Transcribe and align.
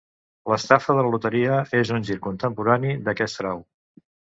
L'estafa 0.53 0.95
de 1.01 1.03
la 1.09 1.11
loteria 1.17 1.61
és 1.83 1.95
un 2.01 2.11
gir 2.11 2.21
contemporani 2.27 2.99
d'aquest 3.07 3.43
frau. 3.43 3.69